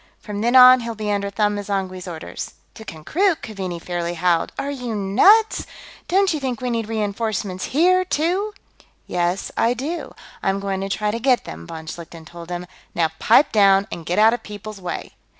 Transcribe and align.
From 0.19 0.41
then 0.41 0.55
on, 0.55 0.79
he'll 0.79 0.95
be 0.95 1.11
under 1.11 1.29
Them 1.29 1.55
M'zangwe's 1.55 2.07
orders." 2.07 2.55
"To 2.73 2.83
Konkrook?" 2.83 3.43
Keaveney 3.43 3.77
fairly 3.79 4.15
howled. 4.15 4.51
"Are 4.57 4.71
you 4.71 4.95
nuts? 4.95 5.67
Don't 6.07 6.33
you 6.33 6.39
think 6.39 6.59
we 6.59 6.71
need 6.71 6.89
reenforcements 6.89 7.65
here, 7.65 8.03
too?" 8.03 8.55
"Yes, 9.05 9.51
I 9.55 9.75
do. 9.75 10.15
I'm 10.41 10.59
going 10.59 10.81
to 10.81 10.89
try 10.89 11.11
to 11.11 11.19
get 11.19 11.43
them," 11.45 11.67
von 11.67 11.85
Schlichten 11.85 12.25
told 12.25 12.49
him. 12.49 12.65
"Now 12.95 13.09
pipe 13.19 13.51
down 13.51 13.85
and 13.91 14.03
get 14.03 14.17
out 14.17 14.33
of 14.33 14.41
people's 14.41 14.81
way." 14.81 15.13